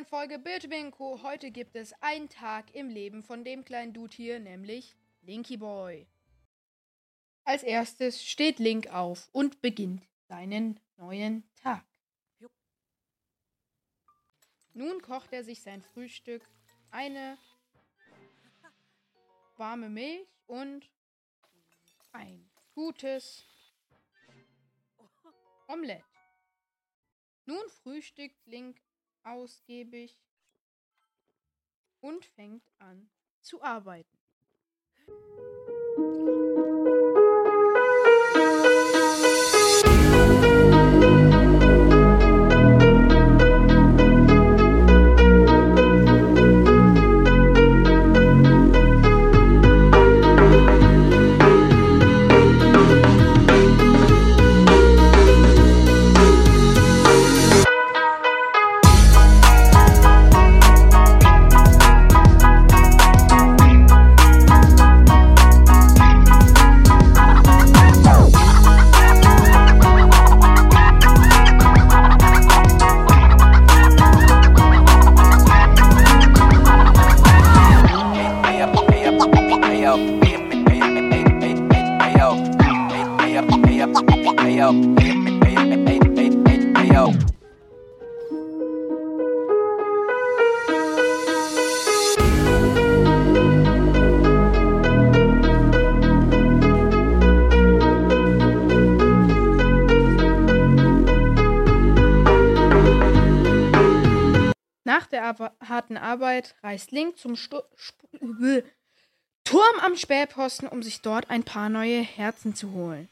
neuen 0.00 0.06
Folge 0.06 0.38
Bildwinko. 0.38 1.22
Heute 1.22 1.50
gibt 1.50 1.76
es 1.76 1.92
einen 2.00 2.30
Tag 2.30 2.74
im 2.74 2.88
Leben 2.88 3.22
von 3.22 3.44
dem 3.44 3.64
kleinen 3.64 3.92
Dude 3.92 4.16
hier, 4.16 4.40
nämlich 4.40 4.96
Linky 5.20 5.58
Boy. 5.58 6.06
Als 7.44 7.62
erstes 7.62 8.24
steht 8.24 8.58
Link 8.58 8.86
auf 8.86 9.28
und 9.32 9.60
beginnt 9.60 10.02
seinen 10.28 10.80
neuen 10.96 11.44
Tag. 11.56 11.84
Nun 14.72 15.02
kocht 15.02 15.32
er 15.32 15.44
sich 15.44 15.60
sein 15.60 15.82
Frühstück, 15.82 16.42
eine 16.90 17.36
warme 19.56 19.90
Milch 19.90 20.26
und 20.46 20.90
ein 22.12 22.50
gutes 22.74 23.44
Omelette. 25.68 26.04
Nun 27.44 27.68
frühstückt 27.82 28.46
Link 28.46 28.80
ausgiebig 29.24 30.18
und 32.00 32.24
fängt 32.24 32.70
an 32.78 33.10
zu 33.40 33.62
arbeiten. 33.62 34.18
Nach 104.84 105.06
der 105.06 105.24
Ar 105.24 105.56
harten 105.60 105.96
Arbeit 105.96 106.56
reist 106.62 106.90
Link 106.90 107.16
zum 107.16 107.36
Sto 107.36 107.62
Sp 107.78 108.02
Turm 109.50 109.80
am 109.80 109.96
Spähposten, 109.96 110.68
um 110.68 110.80
sich 110.80 111.00
dort 111.00 111.28
ein 111.28 111.42
paar 111.42 111.68
neue 111.68 112.02
Herzen 112.02 112.54
zu 112.54 112.70
holen. 112.70 113.08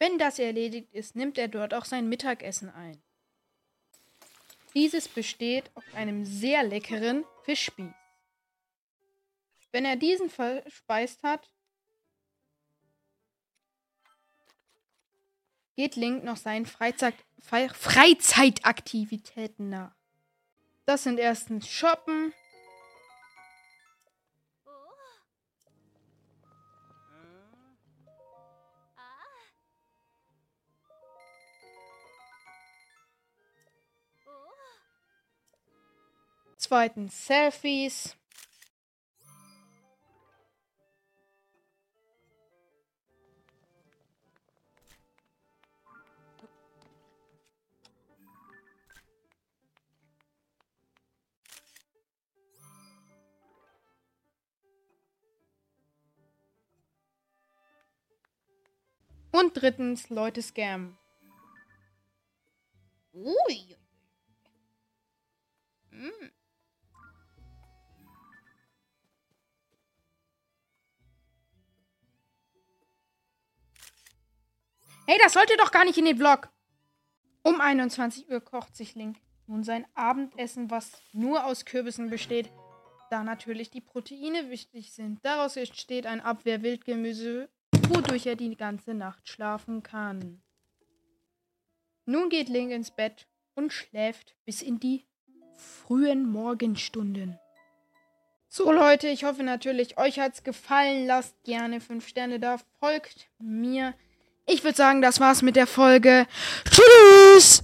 Wenn 0.00 0.18
das 0.18 0.40
erledigt 0.40 0.92
ist, 0.92 1.14
nimmt 1.14 1.38
er 1.38 1.46
dort 1.46 1.74
auch 1.74 1.84
sein 1.84 2.08
Mittagessen 2.08 2.70
ein. 2.70 3.00
Dieses 4.74 5.06
besteht 5.06 5.70
auf 5.76 5.84
einem 5.94 6.26
sehr 6.26 6.64
leckeren 6.64 7.24
Fischspieß. 7.44 7.92
Wenn 9.70 9.84
er 9.84 9.94
diesen 9.94 10.28
verspeist 10.28 11.22
hat, 11.22 11.48
geht 15.76 15.94
Link 15.94 16.24
noch 16.24 16.36
seinen 16.36 16.66
Freizeit 16.66 17.14
Fre 17.40 17.68
Freizeitaktivitäten 17.68 19.68
nach. 19.68 19.94
Das 20.84 21.04
sind 21.04 21.20
erstens 21.20 21.68
Shoppen. 21.68 22.32
Zweitens 36.66 37.26
Selfies. 37.26 38.16
Und 59.32 59.52
drittens 59.54 60.08
Leute 60.08 60.40
scammen. 60.40 60.96
Ui. 63.12 63.73
Hey, 75.06 75.18
das 75.22 75.34
sollte 75.34 75.54
doch 75.58 75.70
gar 75.70 75.84
nicht 75.84 75.98
in 75.98 76.06
den 76.06 76.16
Vlog. 76.16 76.48
Um 77.42 77.60
21 77.60 78.30
Uhr 78.30 78.40
kocht 78.40 78.74
sich 78.74 78.94
Link 78.94 79.18
nun 79.46 79.62
sein 79.62 79.86
Abendessen, 79.94 80.70
was 80.70 81.02
nur 81.12 81.44
aus 81.44 81.66
Kürbissen 81.66 82.08
besteht, 82.08 82.50
da 83.10 83.22
natürlich 83.22 83.70
die 83.70 83.82
Proteine 83.82 84.48
wichtig 84.48 84.92
sind. 84.92 85.18
Daraus 85.22 85.56
entsteht 85.58 86.06
ein 86.06 86.22
Abwehrwildgemüse, 86.22 87.50
wodurch 87.88 88.24
er 88.24 88.36
die 88.36 88.56
ganze 88.56 88.94
Nacht 88.94 89.28
schlafen 89.28 89.82
kann. 89.82 90.42
Nun 92.06 92.30
geht 92.30 92.48
Link 92.48 92.70
ins 92.70 92.90
Bett 92.90 93.26
und 93.54 93.74
schläft 93.74 94.34
bis 94.46 94.62
in 94.62 94.80
die 94.80 95.04
frühen 95.56 96.30
Morgenstunden. 96.30 97.38
So 98.48 98.72
Leute, 98.72 99.08
ich 99.08 99.24
hoffe 99.24 99.42
natürlich, 99.42 99.98
euch 99.98 100.18
hat's 100.18 100.44
gefallen. 100.44 101.06
Lasst 101.06 101.42
gerne 101.44 101.80
5 101.80 102.06
Sterne 102.08 102.40
da, 102.40 102.58
folgt 102.78 103.28
mir. 103.38 103.94
Ich 104.46 104.62
würde 104.62 104.76
sagen, 104.76 105.00
das 105.00 105.20
war's 105.20 105.42
mit 105.42 105.56
der 105.56 105.66
Folge. 105.66 106.26
Tschüss! 106.70 107.62